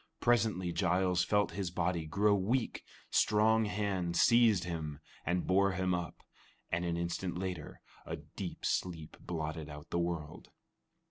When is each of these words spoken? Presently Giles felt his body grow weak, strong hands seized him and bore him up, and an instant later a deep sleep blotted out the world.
Presently 0.19 0.71
Giles 0.71 1.23
felt 1.23 1.51
his 1.51 1.69
body 1.69 2.07
grow 2.07 2.33
weak, 2.33 2.83
strong 3.11 3.65
hands 3.65 4.19
seized 4.19 4.63
him 4.63 4.97
and 5.27 5.45
bore 5.45 5.73
him 5.73 5.93
up, 5.93 6.23
and 6.71 6.83
an 6.83 6.97
instant 6.97 7.37
later 7.37 7.81
a 8.03 8.15
deep 8.15 8.65
sleep 8.65 9.15
blotted 9.21 9.69
out 9.69 9.91
the 9.91 9.99
world. 9.99 10.49